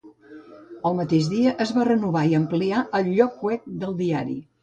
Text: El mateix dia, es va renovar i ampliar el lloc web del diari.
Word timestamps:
El 0.89 0.95
mateix 0.99 1.27
dia, 1.33 1.51
es 1.65 1.73
va 1.75 1.85
renovar 1.89 2.25
i 2.31 2.35
ampliar 2.39 2.81
el 3.01 3.13
lloc 3.19 3.47
web 3.51 3.71
del 3.85 3.97
diari. 4.03 4.37